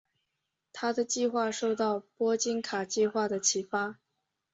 [0.73, 3.99] 他的计划受到波金卡计划的启发。